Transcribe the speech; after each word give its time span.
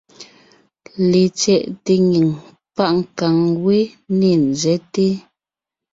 Letsyɛʼte 1.09 1.93
nyìŋ 2.09 2.29
páʼ 2.75 2.91
nkàŋ 2.99 3.35
wé 3.65 3.77
ne 4.17 4.29
ńzɛ́te. 4.49 5.07